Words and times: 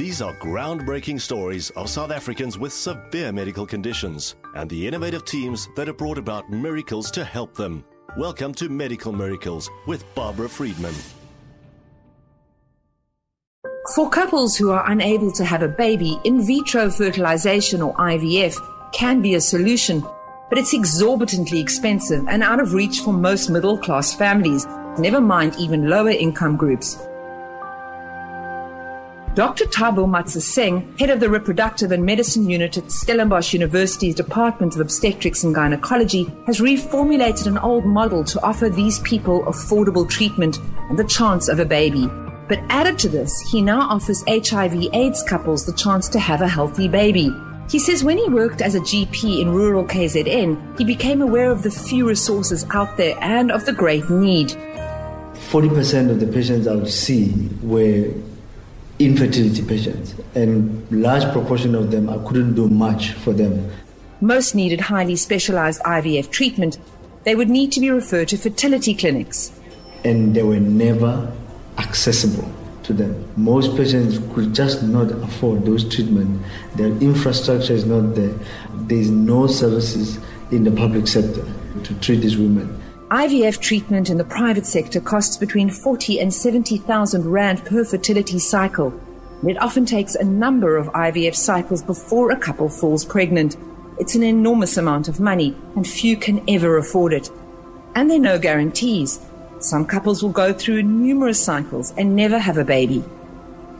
These 0.00 0.22
are 0.22 0.32
groundbreaking 0.36 1.20
stories 1.20 1.68
of 1.76 1.90
South 1.90 2.10
Africans 2.10 2.56
with 2.56 2.72
severe 2.72 3.32
medical 3.32 3.66
conditions 3.66 4.34
and 4.54 4.70
the 4.70 4.86
innovative 4.86 5.26
teams 5.26 5.68
that 5.76 5.88
have 5.88 5.98
brought 5.98 6.16
about 6.16 6.50
miracles 6.50 7.10
to 7.10 7.22
help 7.22 7.54
them. 7.54 7.84
Welcome 8.16 8.54
to 8.54 8.70
Medical 8.70 9.12
Miracles 9.12 9.68
with 9.86 10.02
Barbara 10.14 10.48
Friedman. 10.48 10.94
For 13.94 14.08
couples 14.08 14.56
who 14.56 14.70
are 14.70 14.90
unable 14.90 15.32
to 15.32 15.44
have 15.44 15.60
a 15.60 15.68
baby, 15.68 16.18
in 16.24 16.46
vitro 16.46 16.88
fertilization 16.88 17.82
or 17.82 17.92
IVF 17.96 18.56
can 18.94 19.20
be 19.20 19.34
a 19.34 19.40
solution, 19.42 20.00
but 20.48 20.56
it's 20.56 20.72
exorbitantly 20.72 21.60
expensive 21.60 22.24
and 22.26 22.42
out 22.42 22.58
of 22.58 22.72
reach 22.72 23.00
for 23.00 23.12
most 23.12 23.50
middle 23.50 23.76
class 23.76 24.14
families, 24.14 24.64
never 24.98 25.20
mind 25.20 25.56
even 25.58 25.90
lower 25.90 26.08
income 26.08 26.56
groups. 26.56 26.96
Dr. 29.34 29.64
Thabo 29.66 30.08
Matsaseng, 30.08 30.98
head 30.98 31.08
of 31.08 31.20
the 31.20 31.30
Reproductive 31.30 31.92
and 31.92 32.04
Medicine 32.04 32.50
Unit 32.50 32.76
at 32.76 32.90
Stellenbosch 32.90 33.52
University's 33.52 34.16
Department 34.16 34.74
of 34.74 34.80
Obstetrics 34.80 35.44
and 35.44 35.54
Gynecology, 35.54 36.24
has 36.46 36.58
reformulated 36.58 37.46
an 37.46 37.56
old 37.58 37.84
model 37.84 38.24
to 38.24 38.42
offer 38.42 38.68
these 38.68 38.98
people 39.00 39.44
affordable 39.44 40.08
treatment 40.08 40.58
and 40.88 40.98
the 40.98 41.04
chance 41.04 41.46
of 41.46 41.60
a 41.60 41.64
baby. 41.64 42.08
But 42.48 42.58
added 42.70 42.98
to 42.98 43.08
this, 43.08 43.32
he 43.52 43.62
now 43.62 43.82
offers 43.82 44.24
HIV 44.26 44.88
AIDS 44.92 45.22
couples 45.22 45.64
the 45.64 45.74
chance 45.74 46.08
to 46.08 46.18
have 46.18 46.40
a 46.42 46.48
healthy 46.48 46.88
baby. 46.88 47.32
He 47.70 47.78
says 47.78 48.02
when 48.02 48.18
he 48.18 48.28
worked 48.28 48.60
as 48.60 48.74
a 48.74 48.80
GP 48.80 49.42
in 49.42 49.54
rural 49.54 49.84
KZN, 49.84 50.76
he 50.76 50.84
became 50.84 51.22
aware 51.22 51.52
of 51.52 51.62
the 51.62 51.70
few 51.70 52.08
resources 52.08 52.66
out 52.74 52.96
there 52.96 53.16
and 53.20 53.52
of 53.52 53.64
the 53.64 53.72
great 53.72 54.10
need. 54.10 54.48
40% 55.52 56.10
of 56.10 56.18
the 56.18 56.26
patients 56.26 56.66
I 56.66 56.74
would 56.74 56.90
see 56.90 57.48
were 57.62 58.12
infertility 59.00 59.62
patients, 59.62 60.14
and 60.34 60.86
large 60.90 61.24
proportion 61.32 61.74
of 61.74 61.90
them 61.90 62.10
I 62.10 62.18
couldn't 62.18 62.54
do 62.54 62.68
much 62.68 63.12
for 63.12 63.32
them. 63.32 63.70
Most 64.20 64.54
needed 64.54 64.82
highly 64.82 65.16
specialized 65.16 65.80
IVF 65.82 66.30
treatment. 66.30 66.78
They 67.24 67.34
would 67.34 67.48
need 67.48 67.72
to 67.72 67.80
be 67.80 67.90
referred 67.90 68.28
to 68.28 68.36
fertility 68.36 68.94
clinics. 68.94 69.58
And 70.04 70.34
they 70.36 70.42
were 70.42 70.60
never 70.60 71.32
accessible 71.78 72.52
to 72.82 72.92
them. 72.92 73.26
Most 73.36 73.74
patients 73.76 74.18
could 74.34 74.54
just 74.54 74.82
not 74.82 75.10
afford 75.10 75.64
those 75.64 75.82
treatments. 75.94 76.46
Their 76.76 76.88
infrastructure 76.88 77.72
is 77.72 77.86
not 77.86 78.14
there. 78.14 78.34
There 78.74 78.98
is 78.98 79.10
no 79.10 79.46
services 79.46 80.18
in 80.50 80.64
the 80.64 80.72
public 80.72 81.06
sector 81.06 81.44
to 81.84 81.94
treat 82.00 82.16
these 82.16 82.36
women. 82.36 82.78
IVF 83.10 83.60
treatment 83.60 84.08
in 84.08 84.18
the 84.18 84.24
private 84.24 84.64
sector 84.64 85.00
costs 85.00 85.36
between 85.36 85.68
40 85.68 86.20
and 86.20 86.32
70,000 86.32 87.24
rand 87.24 87.64
per 87.64 87.84
fertility 87.84 88.38
cycle. 88.38 88.94
And 89.40 89.50
it 89.50 89.60
often 89.60 89.84
takes 89.84 90.14
a 90.14 90.22
number 90.22 90.76
of 90.76 90.86
IVF 90.92 91.34
cycles 91.34 91.82
before 91.82 92.30
a 92.30 92.36
couple 92.36 92.68
falls 92.68 93.04
pregnant. 93.04 93.56
It's 93.98 94.14
an 94.14 94.22
enormous 94.22 94.76
amount 94.76 95.08
of 95.08 95.18
money, 95.18 95.56
and 95.74 95.84
few 95.84 96.16
can 96.16 96.48
ever 96.48 96.78
afford 96.78 97.12
it. 97.12 97.28
And 97.96 98.08
there 98.08 98.18
are 98.18 98.22
no 98.22 98.38
guarantees. 98.38 99.18
Some 99.58 99.86
couples 99.86 100.22
will 100.22 100.30
go 100.30 100.52
through 100.52 100.84
numerous 100.84 101.42
cycles 101.42 101.92
and 101.96 102.14
never 102.14 102.38
have 102.38 102.58
a 102.58 102.64
baby. 102.64 103.02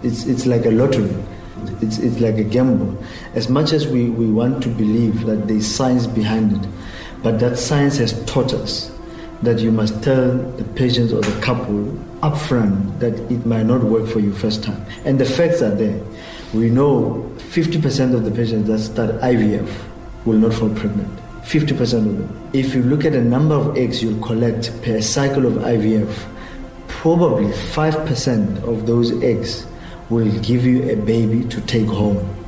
It's, 0.02 0.26
it's 0.26 0.44
like 0.44 0.66
a 0.66 0.72
lottery. 0.72 1.14
It's, 1.80 1.98
it's 1.98 2.18
like 2.18 2.38
a 2.38 2.44
gamble. 2.44 3.00
As 3.34 3.48
much 3.48 3.72
as 3.72 3.86
we, 3.86 4.10
we 4.10 4.26
want 4.26 4.60
to 4.64 4.68
believe 4.68 5.24
that 5.26 5.46
there's 5.46 5.68
science 5.68 6.08
behind 6.08 6.64
it, 6.64 6.68
but 7.22 7.38
that 7.38 7.58
science 7.58 7.98
has 7.98 8.24
taught 8.24 8.52
us 8.52 8.90
that 9.42 9.58
you 9.60 9.72
must 9.72 10.02
tell 10.02 10.36
the 10.36 10.64
patients 10.74 11.12
or 11.12 11.20
the 11.22 11.40
couple 11.40 11.84
upfront 12.22 12.98
that 12.98 13.14
it 13.30 13.46
might 13.46 13.64
not 13.64 13.82
work 13.82 14.06
for 14.08 14.20
you 14.20 14.32
first 14.32 14.62
time. 14.62 14.84
And 15.04 15.18
the 15.18 15.24
facts 15.24 15.62
are 15.62 15.74
there. 15.74 16.00
We 16.52 16.68
know 16.68 17.32
50% 17.38 18.14
of 18.14 18.24
the 18.24 18.30
patients 18.30 18.68
that 18.68 18.78
start 18.80 19.10
IVF 19.22 19.70
will 20.26 20.38
not 20.38 20.52
fall 20.52 20.70
pregnant. 20.70 21.08
50% 21.42 21.80
of 21.80 22.18
them. 22.18 22.50
If 22.52 22.74
you 22.74 22.82
look 22.82 23.04
at 23.04 23.12
the 23.12 23.22
number 23.22 23.54
of 23.54 23.76
eggs 23.76 24.02
you'll 24.02 24.22
collect 24.22 24.70
per 24.82 25.00
cycle 25.00 25.46
of 25.46 25.54
IVF, 25.54 26.12
probably 26.88 27.46
5% 27.46 28.62
of 28.64 28.86
those 28.86 29.22
eggs 29.22 29.66
will 30.10 30.30
give 30.40 30.66
you 30.66 30.90
a 30.90 30.96
baby 30.96 31.44
to 31.48 31.60
take 31.62 31.86
home. 31.86 32.39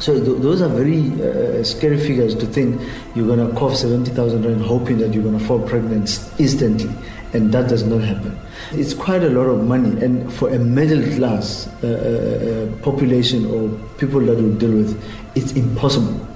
So 0.00 0.12
th- 0.22 0.42
those 0.42 0.60
are 0.62 0.68
very 0.68 1.10
uh, 1.22 1.64
scary 1.64 1.98
figures 1.98 2.34
to 2.36 2.46
think 2.46 2.80
you're 3.14 3.26
going 3.26 3.46
to 3.46 3.54
cough 3.58 3.76
70,000 3.76 4.44
rand 4.44 4.62
hoping 4.62 4.98
that 4.98 5.14
you're 5.14 5.22
going 5.22 5.38
to 5.38 5.44
fall 5.44 5.60
pregnant 5.60 6.20
instantly. 6.38 6.94
And 7.32 7.52
that 7.52 7.68
does 7.68 7.82
not 7.82 8.02
happen. 8.02 8.38
It's 8.72 8.94
quite 8.94 9.22
a 9.22 9.30
lot 9.30 9.44
of 9.44 9.64
money. 9.64 10.00
And 10.02 10.32
for 10.32 10.48
a 10.48 10.58
middle 10.58 11.02
class 11.16 11.68
uh, 11.82 11.86
uh, 11.86 12.76
uh 12.78 12.82
population 12.82 13.46
or 13.46 13.68
people 13.98 14.20
that 14.20 14.38
we 14.38 14.50
deal 14.58 14.72
with, 14.72 15.02
it's 15.34 15.52
impossible. 15.52 16.26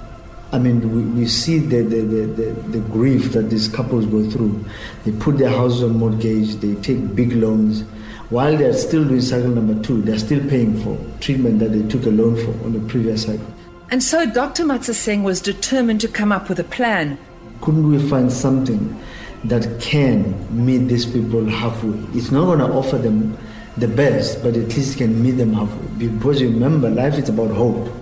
I 0.53 0.59
mean, 0.59 0.93
we, 0.93 1.21
we 1.21 1.27
see 1.27 1.59
the, 1.59 1.81
the, 1.81 2.01
the, 2.01 2.51
the, 2.71 2.79
grief 2.89 3.31
that 3.31 3.49
these 3.49 3.69
couples 3.69 4.05
go 4.05 4.29
through. 4.29 4.65
They 5.05 5.13
put 5.13 5.37
their 5.37 5.49
houses 5.49 5.83
on 5.83 5.97
mortgage, 5.97 6.55
they 6.55 6.75
take 6.75 7.15
big 7.15 7.31
loans. 7.33 7.85
While 8.31 8.55
they're 8.55 8.73
still 8.73 9.03
doing 9.03 9.19
cycle 9.19 9.49
number 9.49 9.83
two, 9.83 10.01
they're 10.03 10.17
still 10.17 10.39
paying 10.47 10.81
for 10.81 10.97
treatment 11.19 11.59
that 11.59 11.73
they 11.73 11.85
took 11.89 12.05
a 12.05 12.09
loan 12.09 12.37
for 12.37 12.51
on 12.65 12.71
the 12.71 12.79
previous 12.87 13.25
cycle. 13.25 13.45
And 13.89 14.01
so 14.01 14.25
Dr. 14.25 14.63
Matsaseng 14.63 15.23
was 15.23 15.41
determined 15.41 15.99
to 15.99 16.07
come 16.07 16.31
up 16.31 16.47
with 16.47 16.57
a 16.57 16.63
plan. 16.63 17.17
Couldn't 17.59 17.91
we 17.91 17.99
find 18.09 18.31
something 18.31 18.97
that 19.43 19.81
can 19.81 20.33
meet 20.65 20.87
these 20.87 21.05
people 21.05 21.45
halfway? 21.45 21.99
It's 22.17 22.31
not 22.31 22.45
going 22.45 22.59
to 22.59 22.71
offer 22.71 22.97
them 22.97 23.37
the 23.75 23.89
best, 23.89 24.41
but 24.41 24.55
at 24.55 24.77
least 24.77 24.97
can 24.97 25.21
meet 25.21 25.31
them 25.31 25.51
halfway. 25.51 26.07
Because 26.07 26.41
remember, 26.41 26.89
life 26.89 27.17
is 27.17 27.27
about 27.27 27.51
hope. 27.51 28.00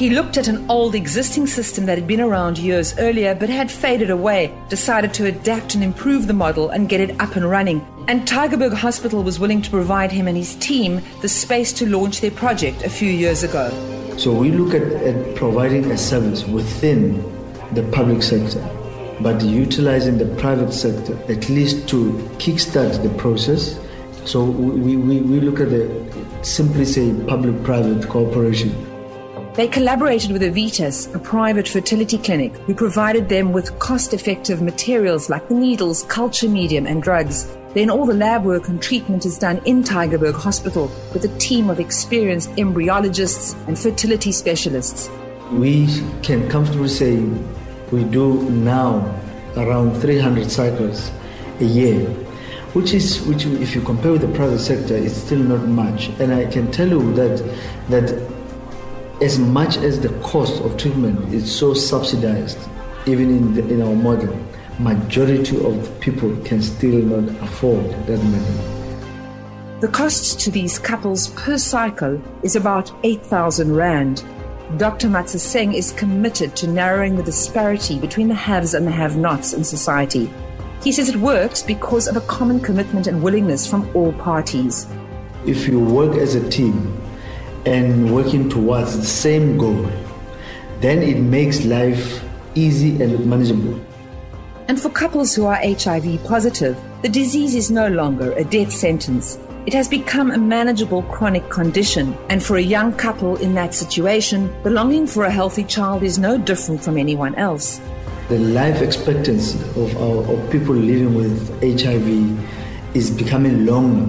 He 0.00 0.08
looked 0.08 0.38
at 0.38 0.48
an 0.48 0.64
old 0.70 0.94
existing 0.94 1.46
system 1.46 1.84
that 1.84 1.98
had 1.98 2.06
been 2.06 2.22
around 2.22 2.56
years 2.56 2.96
earlier 2.96 3.34
but 3.34 3.50
had 3.50 3.70
faded 3.70 4.08
away, 4.08 4.50
decided 4.70 5.12
to 5.12 5.26
adapt 5.26 5.74
and 5.74 5.84
improve 5.84 6.26
the 6.26 6.32
model 6.32 6.70
and 6.70 6.88
get 6.88 7.02
it 7.02 7.20
up 7.20 7.36
and 7.36 7.44
running. 7.44 7.86
And 8.08 8.26
Tygerberg 8.26 8.72
Hospital 8.72 9.22
was 9.22 9.38
willing 9.38 9.60
to 9.60 9.68
provide 9.68 10.10
him 10.10 10.26
and 10.26 10.38
his 10.38 10.54
team 10.54 11.02
the 11.20 11.28
space 11.28 11.70
to 11.74 11.86
launch 11.86 12.22
their 12.22 12.30
project 12.30 12.82
a 12.82 12.88
few 12.88 13.10
years 13.10 13.42
ago. 13.42 13.68
So 14.16 14.32
we 14.32 14.50
look 14.50 14.72
at, 14.72 14.90
at 15.02 15.36
providing 15.36 15.90
a 15.90 15.98
service 15.98 16.46
within 16.46 17.22
the 17.74 17.82
public 17.92 18.22
sector, 18.22 18.66
but 19.20 19.42
utilizing 19.42 20.16
the 20.16 20.34
private 20.36 20.72
sector 20.72 21.14
at 21.30 21.50
least 21.50 21.86
to 21.90 22.12
kickstart 22.38 23.02
the 23.02 23.10
process. 23.18 23.78
So 24.24 24.44
we, 24.44 24.96
we, 24.96 25.20
we 25.20 25.40
look 25.40 25.60
at 25.60 25.68
the 25.68 26.40
simply 26.40 26.86
say 26.86 27.12
public 27.26 27.62
private 27.64 28.08
cooperation 28.08 28.89
they 29.60 29.68
collaborated 29.68 30.32
with 30.32 30.40
Aevitas, 30.40 31.14
a 31.14 31.18
private 31.18 31.68
fertility 31.68 32.16
clinic, 32.16 32.56
who 32.64 32.74
provided 32.74 33.28
them 33.28 33.52
with 33.52 33.78
cost 33.78 34.14
effective 34.14 34.62
materials 34.62 35.28
like 35.28 35.46
the 35.48 35.54
needles, 35.54 36.04
culture 36.04 36.48
medium, 36.48 36.86
and 36.86 37.02
drugs. 37.02 37.54
Then 37.74 37.90
all 37.90 38.06
the 38.06 38.14
lab 38.14 38.42
work 38.44 38.68
and 38.68 38.80
treatment 38.80 39.26
is 39.26 39.36
done 39.38 39.60
in 39.66 39.84
Tygerberg 39.84 40.32
Hospital 40.32 40.90
with 41.12 41.26
a 41.26 41.38
team 41.38 41.68
of 41.68 41.78
experienced 41.78 42.48
embryologists 42.52 43.54
and 43.68 43.78
fertility 43.78 44.32
specialists. 44.32 45.10
We 45.52 45.88
can 46.22 46.48
comfortably 46.48 46.88
say 46.88 47.20
we 47.92 48.04
do 48.04 48.48
now 48.48 49.14
around 49.58 50.00
300 50.00 50.50
cycles 50.50 51.10
a 51.60 51.64
year 51.64 52.08
which 52.72 52.94
is 52.94 53.20
which 53.22 53.44
if 53.46 53.74
you 53.74 53.80
compare 53.80 54.12
with 54.12 54.20
the 54.20 54.28
private 54.28 54.60
sector 54.60 54.94
it's 54.94 55.16
still 55.16 55.40
not 55.40 55.66
much 55.66 56.08
and 56.20 56.32
i 56.32 56.46
can 56.46 56.70
tell 56.70 56.86
you 56.86 57.12
that 57.14 57.36
that 57.88 58.29
as 59.22 59.38
much 59.38 59.76
as 59.76 60.00
the 60.00 60.08
cost 60.20 60.62
of 60.62 60.76
treatment 60.78 61.32
is 61.34 61.54
so 61.54 61.74
subsidized, 61.74 62.58
even 63.06 63.30
in, 63.30 63.54
the, 63.54 63.68
in 63.68 63.82
our 63.82 63.94
model, 63.94 64.34
majority 64.78 65.62
of 65.62 66.00
people 66.00 66.34
can 66.42 66.62
still 66.62 67.02
not 67.02 67.42
afford 67.42 67.84
that 68.06 68.18
money. 68.24 69.80
The 69.80 69.88
cost 69.88 70.40
to 70.40 70.50
these 70.50 70.78
couples 70.78 71.28
per 71.28 71.58
cycle 71.58 72.20
is 72.42 72.56
about 72.56 72.90
8,000 73.02 73.74
Rand. 73.74 74.24
Dr. 74.78 75.08
Matsa 75.08 75.36
Matsaseng 75.36 75.74
is 75.74 75.92
committed 75.92 76.56
to 76.56 76.66
narrowing 76.66 77.16
the 77.16 77.22
disparity 77.22 77.98
between 77.98 78.28
the 78.28 78.34
haves 78.34 78.72
and 78.72 78.86
the 78.86 78.90
have 78.90 79.16
nots 79.16 79.52
in 79.52 79.64
society. 79.64 80.32
He 80.82 80.92
says 80.92 81.10
it 81.10 81.16
works 81.16 81.62
because 81.62 82.08
of 82.08 82.16
a 82.16 82.22
common 82.22 82.60
commitment 82.60 83.06
and 83.06 83.22
willingness 83.22 83.66
from 83.66 83.90
all 83.94 84.12
parties. 84.14 84.86
If 85.44 85.66
you 85.66 85.78
work 85.80 86.16
as 86.16 86.36
a 86.36 86.48
team, 86.48 86.96
and 87.66 88.14
working 88.14 88.48
towards 88.48 88.98
the 88.98 89.06
same 89.06 89.58
goal, 89.58 89.88
then 90.80 91.02
it 91.02 91.18
makes 91.20 91.64
life 91.64 92.24
easy 92.54 93.02
and 93.02 93.26
manageable. 93.26 93.78
And 94.68 94.80
for 94.80 94.88
couples 94.88 95.34
who 95.34 95.46
are 95.46 95.56
HIV 95.56 96.24
positive, 96.24 96.78
the 97.02 97.08
disease 97.08 97.54
is 97.54 97.70
no 97.70 97.88
longer 97.88 98.32
a 98.32 98.44
death 98.44 98.72
sentence. 98.72 99.38
It 99.66 99.74
has 99.74 99.88
become 99.88 100.30
a 100.30 100.38
manageable 100.38 101.02
chronic 101.02 101.50
condition, 101.50 102.16
and 102.28 102.42
for 102.42 102.56
a 102.56 102.62
young 102.62 102.92
couple 102.94 103.36
in 103.36 103.54
that 103.54 103.74
situation, 103.74 104.50
the 104.62 104.70
longing 104.70 105.06
for 105.06 105.24
a 105.24 105.30
healthy 105.30 105.64
child 105.64 106.02
is 106.02 106.18
no 106.18 106.38
different 106.38 106.82
from 106.82 106.96
anyone 106.96 107.34
else. 107.34 107.80
The 108.28 108.38
life 108.38 108.80
expectancy 108.80 109.58
of, 109.80 109.96
our, 109.96 110.32
of 110.32 110.50
people 110.50 110.74
living 110.74 111.14
with 111.14 111.60
HIV 111.62 112.96
is 112.96 113.10
becoming 113.10 113.66
longer 113.66 114.08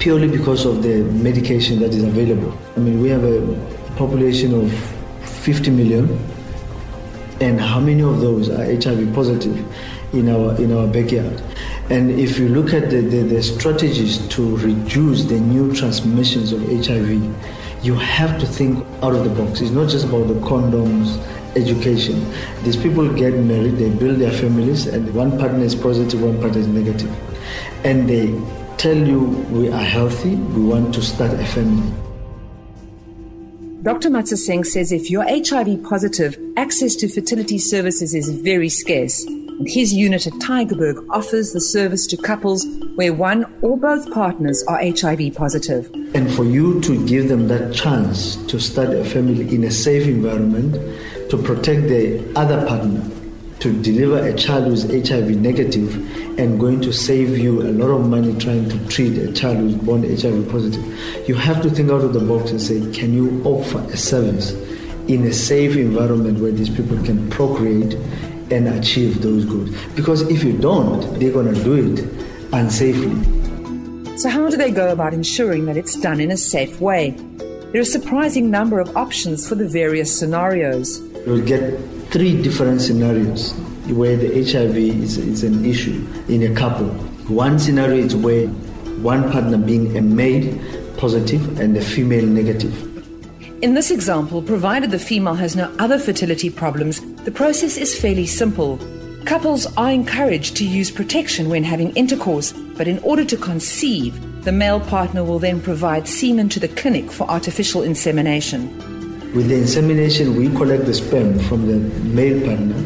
purely 0.00 0.26
because 0.26 0.64
of 0.64 0.82
the 0.82 1.02
medication 1.22 1.78
that 1.78 1.90
is 1.90 2.02
available. 2.02 2.56
I 2.74 2.80
mean, 2.80 3.00
we 3.00 3.08
have 3.10 3.22
a 3.22 3.40
population 3.96 4.54
of 4.54 4.72
50 5.44 5.70
million, 5.70 6.18
and 7.40 7.60
how 7.60 7.78
many 7.78 8.02
of 8.02 8.20
those 8.20 8.48
are 8.48 8.64
HIV 8.64 9.14
positive 9.14 9.56
in 10.14 10.28
our 10.28 10.56
in 10.60 10.72
our 10.76 10.86
backyard? 10.86 11.40
And 11.90 12.10
if 12.18 12.38
you 12.38 12.48
look 12.48 12.72
at 12.72 12.88
the, 12.88 13.00
the, 13.00 13.22
the 13.22 13.42
strategies 13.42 14.26
to 14.28 14.56
reduce 14.58 15.24
the 15.24 15.38
new 15.38 15.74
transmissions 15.74 16.52
of 16.52 16.62
HIV, 16.62 17.84
you 17.84 17.94
have 17.94 18.38
to 18.40 18.46
think 18.46 18.78
out 19.02 19.14
of 19.14 19.24
the 19.24 19.30
box. 19.30 19.60
It's 19.60 19.70
not 19.70 19.88
just 19.90 20.06
about 20.06 20.28
the 20.28 20.34
condoms, 20.34 21.18
education. 21.56 22.32
These 22.62 22.76
people 22.76 23.12
get 23.12 23.34
married, 23.34 23.76
they 23.76 23.90
build 23.90 24.18
their 24.18 24.32
families, 24.32 24.86
and 24.86 25.12
one 25.14 25.38
partner 25.38 25.64
is 25.64 25.74
positive, 25.74 26.22
one 26.22 26.40
partner 26.40 26.60
is 26.60 26.68
negative. 26.68 27.10
And 27.84 28.08
they 28.08 28.28
tell 28.80 28.96
you 28.96 29.20
we 29.50 29.70
are 29.70 29.84
healthy, 29.84 30.36
we 30.36 30.64
want 30.64 30.94
to 30.94 31.02
start 31.02 31.32
a 31.34 31.44
family. 31.44 31.92
Dr. 33.82 34.08
Matsaseng 34.08 34.64
says 34.64 34.90
if 34.90 35.10
you're 35.10 35.26
HIV 35.28 35.84
positive, 35.84 36.38
access 36.56 36.94
to 36.96 37.08
fertility 37.08 37.58
services 37.58 38.14
is 38.14 38.30
very 38.40 38.70
scarce. 38.70 39.26
His 39.66 39.92
unit 39.92 40.26
at 40.26 40.32
Tygerberg 40.34 41.06
offers 41.10 41.52
the 41.52 41.60
service 41.60 42.06
to 42.06 42.16
couples 42.16 42.66
where 42.94 43.12
one 43.12 43.44
or 43.60 43.76
both 43.76 44.10
partners 44.12 44.64
are 44.66 44.78
HIV 44.78 45.34
positive. 45.34 45.90
And 46.14 46.32
for 46.32 46.44
you 46.46 46.80
to 46.80 47.06
give 47.06 47.28
them 47.28 47.48
that 47.48 47.74
chance 47.74 48.36
to 48.46 48.58
start 48.58 48.94
a 48.94 49.04
family 49.04 49.54
in 49.54 49.64
a 49.64 49.70
safe 49.70 50.06
environment, 50.06 50.72
to 51.28 51.36
protect 51.36 51.82
the 51.82 52.32
other 52.34 52.66
partner, 52.66 53.02
to 53.60 53.82
deliver 53.82 54.26
a 54.26 54.34
child 54.34 54.64
who's 54.64 54.84
HIV 54.84 55.36
negative 55.36 55.94
and 56.38 56.58
going 56.58 56.80
to 56.80 56.92
save 56.92 57.38
you 57.38 57.62
a 57.62 57.70
lot 57.70 57.90
of 57.90 58.06
money 58.08 58.36
trying 58.38 58.68
to 58.68 58.88
treat 58.88 59.18
a 59.18 59.32
child 59.32 59.58
who's 59.58 59.74
born 59.74 60.02
HIV 60.02 60.50
positive. 60.50 61.28
You 61.28 61.34
have 61.34 61.62
to 61.62 61.70
think 61.70 61.90
out 61.90 62.02
of 62.02 62.12
the 62.12 62.20
box 62.20 62.50
and 62.50 62.60
say, 62.60 62.80
can 62.92 63.12
you 63.12 63.42
offer 63.44 63.78
a 63.92 63.96
service 63.96 64.52
in 65.08 65.26
a 65.26 65.32
safe 65.32 65.76
environment 65.76 66.38
where 66.38 66.52
these 66.52 66.70
people 66.70 66.96
can 67.02 67.28
procreate 67.30 67.94
and 68.50 68.68
achieve 68.68 69.22
those 69.22 69.44
goals. 69.44 69.70
Because 69.94 70.22
if 70.22 70.44
you 70.44 70.56
don't, 70.56 71.18
they're 71.18 71.32
going 71.32 71.52
to 71.52 71.64
do 71.64 71.74
it 71.74 72.04
unsafely. 72.50 74.18
So, 74.18 74.28
how 74.28 74.48
do 74.48 74.56
they 74.56 74.70
go 74.70 74.92
about 74.92 75.14
ensuring 75.14 75.66
that 75.66 75.76
it's 75.76 75.96
done 75.96 76.20
in 76.20 76.30
a 76.30 76.36
safe 76.36 76.80
way? 76.80 77.10
There 77.38 77.78
are 77.78 77.80
a 77.80 77.84
surprising 77.84 78.50
number 78.50 78.80
of 78.80 78.96
options 78.96 79.48
for 79.48 79.54
the 79.54 79.68
various 79.68 80.16
scenarios. 80.16 81.00
You'll 81.26 81.44
get 81.44 81.78
three 82.10 82.42
different 82.42 82.80
scenarios 82.82 83.52
where 83.86 84.16
the 84.16 84.42
HIV 84.42 84.76
is, 84.76 85.16
is 85.16 85.44
an 85.44 85.64
issue 85.64 86.04
in 86.28 86.42
a 86.42 86.54
couple. 86.56 86.88
One 87.28 87.56
scenario 87.58 88.04
is 88.04 88.16
where 88.16 88.48
one 88.98 89.30
partner 89.30 89.58
being 89.58 89.96
a 89.96 90.02
male 90.02 90.58
positive 90.96 91.60
and 91.60 91.76
a 91.76 91.80
female 91.80 92.26
negative. 92.26 92.74
In 93.62 93.74
this 93.74 93.92
example, 93.92 94.42
provided 94.42 94.90
the 94.90 94.98
female 94.98 95.34
has 95.34 95.54
no 95.54 95.72
other 95.78 96.00
fertility 96.00 96.50
problems, 96.50 97.00
the 97.24 97.30
process 97.30 97.76
is 97.76 97.96
fairly 97.96 98.26
simple. 98.26 98.78
Couples 99.24 99.66
are 99.76 99.92
encouraged 99.92 100.56
to 100.56 100.66
use 100.66 100.90
protection 100.90 101.48
when 101.48 101.62
having 101.62 101.94
intercourse, 101.94 102.52
but 102.76 102.88
in 102.88 102.98
order 103.00 103.24
to 103.24 103.36
conceive, 103.36 104.18
the 104.44 104.52
male 104.52 104.80
partner 104.80 105.22
will 105.22 105.38
then 105.38 105.60
provide 105.60 106.08
semen 106.08 106.48
to 106.48 106.58
the 106.58 106.68
clinic 106.68 107.12
for 107.12 107.30
artificial 107.30 107.82
insemination. 107.82 108.89
With 109.34 109.48
the 109.48 109.56
insemination, 109.56 110.36
we 110.36 110.48
collect 110.48 110.86
the 110.86 110.94
sperm 110.94 111.38
from 111.40 111.66
the 111.66 111.78
male 112.08 112.44
partner. 112.44 112.80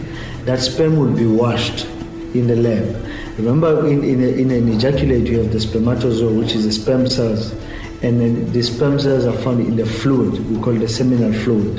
That 0.44 0.60
sperm 0.60 0.98
will 0.98 1.14
be 1.14 1.26
washed 1.26 1.86
in 2.34 2.46
the 2.46 2.56
lab. 2.56 3.06
Remember, 3.38 3.88
in, 3.88 4.04
in, 4.04 4.22
a, 4.22 4.28
in 4.28 4.50
an 4.50 4.68
ejaculate, 4.68 5.26
you 5.26 5.38
have 5.38 5.52
the 5.52 5.60
spermatozoa, 5.60 6.32
which 6.32 6.54
is 6.54 6.64
the 6.64 6.72
sperm 6.72 7.08
cells 7.08 7.54
and 8.04 8.20
then 8.20 8.52
the 8.52 8.62
sperm 8.62 9.00
cells 9.00 9.24
are 9.24 9.32
found 9.38 9.60
in 9.60 9.76
the 9.76 9.86
fluid. 9.86 10.38
We 10.50 10.62
call 10.62 10.74
the 10.74 10.88
seminal 10.88 11.32
fluid. 11.32 11.78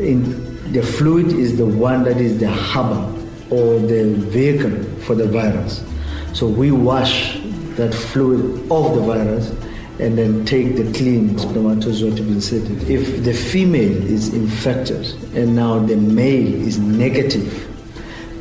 In 0.00 0.72
the 0.72 0.82
fluid 0.82 1.26
is 1.26 1.58
the 1.58 1.66
one 1.66 2.04
that 2.04 2.16
is 2.16 2.38
the 2.40 2.50
harbor 2.50 3.04
or 3.50 3.78
the 3.78 4.14
vehicle 4.14 4.82
for 5.00 5.14
the 5.14 5.26
virus. 5.26 5.84
So 6.32 6.46
we 6.46 6.70
wash 6.70 7.38
that 7.76 7.92
fluid 7.92 8.70
off 8.70 8.94
the 8.94 9.02
virus 9.02 9.50
and 10.00 10.16
then 10.16 10.44
take 10.44 10.76
the 10.76 10.90
clean 10.92 11.36
spermatozoa 11.38 12.14
to 12.14 12.22
be 12.22 12.32
inserted. 12.32 12.88
If 12.88 13.24
the 13.24 13.32
female 13.32 13.96
is 14.04 14.32
infected 14.32 15.06
and 15.34 15.56
now 15.56 15.78
the 15.80 15.96
male 15.96 16.54
is 16.54 16.78
negative, 16.78 17.66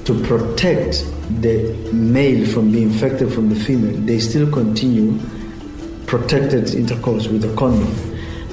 to 0.06 0.14
protect 0.24 1.04
the 1.42 1.74
male 1.92 2.48
from 2.48 2.72
being 2.72 2.92
infected 2.92 3.34
from 3.34 3.50
the 3.50 3.56
female, 3.56 3.98
they 4.06 4.20
still 4.20 4.50
continue 4.50 5.20
protected 6.06 6.74
intercourse 6.74 7.28
with 7.28 7.44
a 7.44 7.54
condom. 7.58 7.94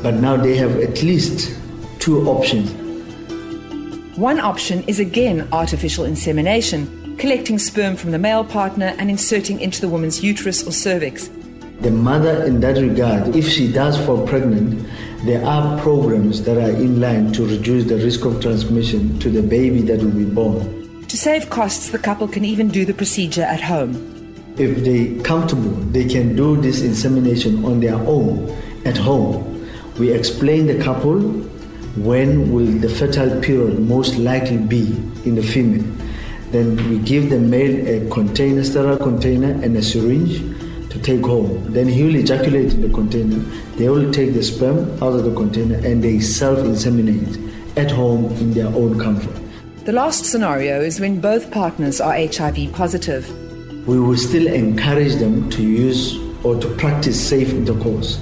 But 0.02 0.14
now 0.14 0.36
they 0.36 0.56
have 0.56 0.80
at 0.80 1.02
least 1.02 1.56
two 2.00 2.28
options. 2.28 2.72
One 4.18 4.40
option 4.40 4.82
is 4.84 4.98
again 4.98 5.48
artificial 5.52 6.04
insemination, 6.04 7.16
collecting 7.18 7.60
sperm 7.60 7.94
from 7.94 8.10
the 8.10 8.18
male 8.18 8.44
partner 8.44 8.94
and 8.98 9.08
inserting 9.08 9.60
into 9.60 9.80
the 9.80 9.88
woman's 9.88 10.24
uterus 10.24 10.66
or 10.66 10.72
cervix. 10.72 11.30
The 11.84 11.92
mother, 11.92 12.42
in 12.44 12.60
that 12.60 12.78
regard, 12.78 13.36
if 13.36 13.48
she 13.48 13.70
does 13.70 13.96
fall 14.04 14.26
pregnant, 14.26 14.84
there 15.24 15.44
are 15.46 15.78
programs 15.80 16.42
that 16.42 16.56
are 16.56 16.74
in 16.74 17.00
line 17.00 17.32
to 17.34 17.46
reduce 17.46 17.84
the 17.84 17.96
risk 17.96 18.24
of 18.24 18.40
transmission 18.40 19.18
to 19.20 19.30
the 19.30 19.42
baby 19.42 19.82
that 19.82 20.00
will 20.00 20.10
be 20.10 20.24
born. 20.24 21.06
To 21.06 21.16
save 21.16 21.48
costs, 21.50 21.90
the 21.90 21.98
couple 21.98 22.26
can 22.26 22.44
even 22.44 22.68
do 22.68 22.84
the 22.84 22.94
procedure 22.94 23.42
at 23.42 23.60
home 23.60 24.14
if 24.56 24.84
they 24.84 25.20
comfortable, 25.22 25.74
they 25.90 26.04
can 26.04 26.36
do 26.36 26.56
this 26.60 26.82
insemination 26.82 27.64
on 27.64 27.80
their 27.80 27.96
own 27.96 28.48
at 28.84 28.96
home. 28.96 29.50
We 29.98 30.12
explain 30.12 30.66
the 30.66 30.82
couple 30.82 31.20
when 31.98 32.52
will 32.52 32.66
the 32.66 32.88
fertile 32.88 33.40
period 33.40 33.80
most 33.80 34.16
likely 34.16 34.58
be 34.58 34.86
in 35.24 35.34
the 35.34 35.42
female. 35.42 35.84
Then 36.50 36.76
we 36.88 36.98
give 36.98 37.30
the 37.30 37.38
male 37.38 37.86
a 37.88 38.08
container, 38.10 38.62
sterile 38.62 38.96
container, 38.96 39.50
and 39.50 39.76
a 39.76 39.82
syringe 39.82 40.38
to 40.94 41.02
take 41.02 41.20
home. 41.20 41.72
Then 41.72 41.86
he 41.86 42.02
will 42.02 42.16
ejaculate 42.16 42.72
in 42.72 42.80
the 42.80 42.88
container. 42.88 43.38
They 43.76 43.90
will 43.90 44.10
take 44.10 44.32
the 44.32 44.42
sperm 44.42 44.90
out 45.02 45.12
of 45.12 45.24
the 45.24 45.34
container 45.34 45.76
and 45.86 46.02
they 46.02 46.20
self 46.20 46.58
inseminate 46.60 47.36
at 47.76 47.90
home 47.90 48.32
in 48.40 48.54
their 48.54 48.68
own 48.68 48.98
comfort. 48.98 49.36
The 49.84 49.92
last 49.92 50.24
scenario 50.24 50.80
is 50.80 50.98
when 50.98 51.20
both 51.20 51.50
partners 51.50 52.00
are 52.00 52.14
HIV 52.14 52.72
positive 52.72 53.28
we 53.86 54.00
will 54.00 54.16
still 54.16 54.46
encourage 54.46 55.16
them 55.16 55.50
to 55.50 55.62
use 55.62 56.18
or 56.42 56.58
to 56.58 56.68
practice 56.76 57.28
safe 57.28 57.50
intercourse 57.50 58.18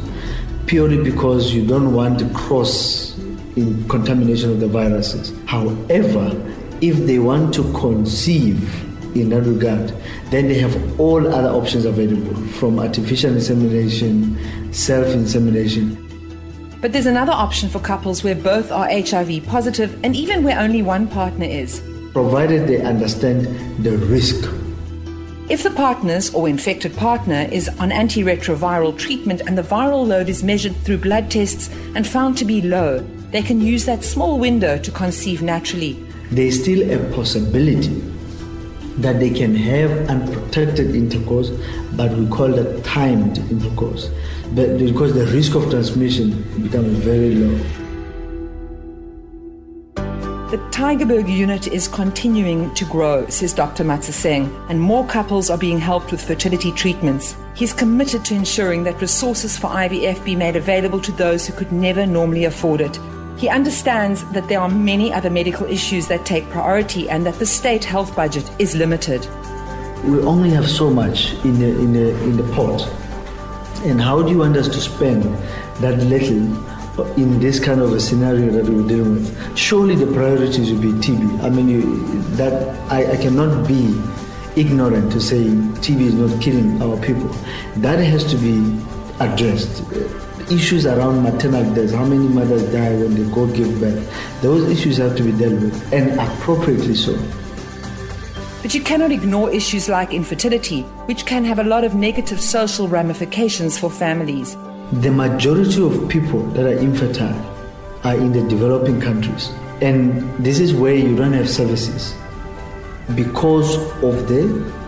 purely 0.66 1.02
because 1.02 1.52
you 1.52 1.64
don't 1.64 1.92
want 1.92 2.18
to 2.18 2.28
cross 2.30 3.16
in 3.56 3.86
contamination 3.88 4.50
of 4.50 4.60
the 4.60 4.66
viruses. 4.66 5.32
However, 5.46 6.30
if 6.80 6.96
they 7.06 7.18
want 7.18 7.54
to 7.54 7.62
conceive 7.74 8.88
in 9.14 9.30
that 9.30 9.42
regard, 9.42 9.94
then 10.30 10.48
they 10.48 10.58
have 10.58 11.00
all 11.00 11.26
other 11.26 11.48
options 11.48 11.84
available 11.84 12.34
from 12.52 12.78
artificial 12.78 13.32
insemination, 13.32 14.38
self 14.72 15.06
insemination. 15.08 15.98
But 16.80 16.92
there's 16.92 17.06
another 17.06 17.32
option 17.32 17.68
for 17.68 17.78
couples 17.78 18.24
where 18.24 18.34
both 18.34 18.72
are 18.72 18.88
HIV 18.88 19.46
positive 19.46 19.98
and 20.04 20.16
even 20.16 20.42
where 20.42 20.58
only 20.58 20.82
one 20.82 21.06
partner 21.06 21.46
is. 21.46 21.80
Provided 22.12 22.66
they 22.66 22.82
understand 22.82 23.46
the 23.84 23.96
risk 23.98 24.44
if 25.48 25.64
the 25.64 25.70
partner's 25.70 26.32
or 26.32 26.48
infected 26.48 26.96
partner 26.96 27.46
is 27.52 27.68
on 27.80 27.90
antiretroviral 27.90 28.96
treatment 28.96 29.42
and 29.42 29.58
the 29.58 29.62
viral 29.62 30.06
load 30.06 30.28
is 30.28 30.42
measured 30.42 30.74
through 30.76 30.98
blood 30.98 31.30
tests 31.30 31.68
and 31.94 32.06
found 32.06 32.38
to 32.38 32.44
be 32.44 32.62
low, 32.62 33.00
they 33.32 33.42
can 33.42 33.60
use 33.60 33.84
that 33.84 34.04
small 34.04 34.38
window 34.38 34.78
to 34.78 34.90
conceive 34.92 35.42
naturally. 35.42 35.94
There's 36.30 36.62
still 36.62 36.90
a 36.90 37.12
possibility 37.12 38.11
that 38.98 39.20
they 39.20 39.30
can 39.30 39.54
have 39.54 39.90
unprotected 40.08 40.94
intercourse, 40.94 41.50
but 41.92 42.10
we 42.12 42.26
call 42.28 42.48
that 42.48 42.84
timed 42.84 43.38
intercourse, 43.50 44.10
but 44.52 44.78
because 44.78 45.14
the 45.14 45.26
risk 45.26 45.54
of 45.54 45.70
transmission 45.70 46.42
becomes 46.62 46.98
very 46.98 47.34
low. 47.34 47.58
The 50.52 50.58
Tygerberg 50.68 51.34
unit 51.34 51.68
is 51.68 51.88
continuing 51.88 52.74
to 52.74 52.84
grow, 52.84 53.26
says 53.28 53.54
Dr. 53.54 53.84
Matsaseng, 53.84 54.52
and 54.68 54.78
more 54.78 55.06
couples 55.06 55.48
are 55.48 55.56
being 55.56 55.78
helped 55.78 56.12
with 56.12 56.22
fertility 56.22 56.72
treatments. 56.72 57.34
He's 57.56 57.72
committed 57.72 58.22
to 58.26 58.34
ensuring 58.34 58.84
that 58.84 59.00
resources 59.00 59.56
for 59.56 59.68
IVF 59.68 60.22
be 60.26 60.36
made 60.36 60.56
available 60.56 61.00
to 61.00 61.12
those 61.12 61.46
who 61.46 61.54
could 61.54 61.72
never 61.72 62.04
normally 62.04 62.44
afford 62.44 62.82
it. 62.82 62.98
He 63.42 63.48
understands 63.48 64.24
that 64.34 64.46
there 64.46 64.60
are 64.60 64.68
many 64.68 65.12
other 65.12 65.28
medical 65.28 65.66
issues 65.66 66.06
that 66.06 66.24
take 66.24 66.48
priority 66.50 67.10
and 67.10 67.26
that 67.26 67.40
the 67.40 67.44
state 67.44 67.82
health 67.82 68.14
budget 68.14 68.48
is 68.60 68.76
limited. 68.76 69.26
We 70.04 70.20
only 70.20 70.50
have 70.50 70.70
so 70.70 70.90
much 70.90 71.32
in 71.42 71.58
the, 71.58 71.66
in 71.66 71.92
the, 71.92 72.10
in 72.22 72.36
the 72.36 72.44
pot. 72.54 72.86
And 73.84 74.00
how 74.00 74.22
do 74.22 74.30
you 74.30 74.38
want 74.38 74.56
us 74.56 74.68
to 74.68 74.80
spend 74.80 75.24
that 75.82 75.98
little 76.04 76.38
in 77.16 77.40
this 77.40 77.58
kind 77.58 77.80
of 77.80 77.92
a 77.92 77.98
scenario 77.98 78.52
that 78.52 78.72
we're 78.72 78.86
dealing 78.86 79.14
with, 79.14 79.58
surely 79.58 79.96
the 79.96 80.06
priorities 80.12 80.70
will 80.70 80.80
be 80.80 80.92
TB. 80.92 81.42
I 81.42 81.48
mean, 81.48 81.68
you, 81.68 82.22
that 82.36 82.78
I, 82.92 83.10
I 83.10 83.16
cannot 83.16 83.66
be 83.66 84.00
ignorant 84.54 85.10
to 85.10 85.20
say 85.20 85.42
TB 85.82 86.00
is 86.00 86.14
not 86.14 86.40
killing 86.40 86.80
our 86.80 86.96
people. 86.98 87.26
That 87.78 87.98
has 87.98 88.22
to 88.30 88.36
be 88.36 88.78
addressed. 89.18 89.82
Issues 90.52 90.84
around 90.84 91.22
maternal 91.22 91.64
deaths, 91.74 91.94
how 91.94 92.04
many 92.04 92.28
mothers 92.28 92.70
die 92.72 92.94
when 92.94 93.14
they 93.14 93.34
go 93.34 93.46
give 93.46 93.80
birth, 93.80 94.42
those 94.42 94.68
issues 94.70 94.98
have 94.98 95.16
to 95.16 95.22
be 95.22 95.32
dealt 95.32 95.62
with, 95.62 95.92
and 95.94 96.20
appropriately 96.20 96.94
so. 96.94 97.16
But 98.60 98.74
you 98.74 98.82
cannot 98.82 99.12
ignore 99.12 99.50
issues 99.50 99.88
like 99.88 100.12
infertility, 100.12 100.82
which 101.08 101.24
can 101.24 101.44
have 101.44 101.58
a 101.58 101.64
lot 101.64 101.84
of 101.84 101.94
negative 101.94 102.38
social 102.38 102.86
ramifications 102.86 103.78
for 103.78 103.90
families. 103.90 104.54
The 105.00 105.10
majority 105.10 105.82
of 105.82 106.06
people 106.10 106.42
that 106.50 106.66
are 106.66 106.78
infertile 106.78 107.40
are 108.04 108.14
in 108.14 108.32
the 108.32 108.46
developing 108.46 109.00
countries. 109.00 109.50
And 109.80 110.22
this 110.44 110.58
is 110.58 110.74
where 110.74 110.94
you 110.94 111.16
don't 111.16 111.32
have 111.32 111.48
services 111.48 112.14
because 113.14 113.76
of 114.02 114.28
the 114.28 114.81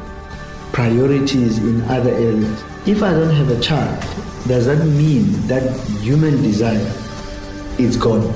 priorities 0.75 1.59
in 1.59 1.81
other 1.83 2.11
areas. 2.11 2.64
If 2.85 3.02
I 3.02 3.12
don't 3.12 3.31
have 3.31 3.49
a 3.49 3.61
child, 3.61 4.00
does 4.49 4.66
that 4.66 4.85
mean 4.85 5.31
that 5.47 5.62
human 6.02 6.43
desire 6.43 6.93
is 7.78 7.97
gone? 7.97 8.33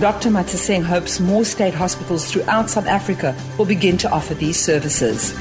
Dr. 0.00 0.30
Matsaseng 0.30 0.82
hopes 0.82 1.20
more 1.20 1.44
state 1.44 1.72
hospitals 1.72 2.30
throughout 2.30 2.68
South 2.68 2.86
Africa 2.86 3.36
will 3.56 3.66
begin 3.66 3.96
to 3.98 4.10
offer 4.10 4.34
these 4.34 4.58
services. 4.58 5.32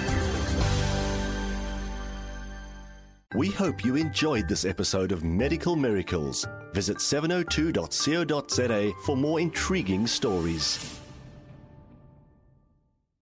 We 3.36 3.50
hope 3.50 3.84
you 3.84 3.96
enjoyed 3.96 4.48
this 4.48 4.66
episode 4.66 5.12
of 5.12 5.24
Medical 5.24 5.76
Miracles. 5.76 6.48
Visit 6.74 6.98
702.co.za 6.98 8.92
for 9.04 9.18
more 9.18 9.40
intriguing 9.40 10.06
stories. 10.06 10.99